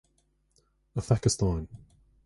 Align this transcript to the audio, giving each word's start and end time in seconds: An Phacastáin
An 0.95 1.03
Phacastáin 1.05 1.67